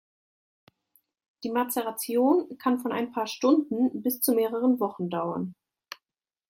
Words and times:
Die 1.43 1.51
Mazeration 1.51 2.57
kann 2.57 2.79
von 2.79 2.91
ein 2.91 3.11
paar 3.11 3.27
Stunden 3.27 4.01
bis 4.01 4.19
zu 4.19 4.33
mehreren 4.33 4.79
Wochen 4.79 5.11
dauern. 5.11 5.53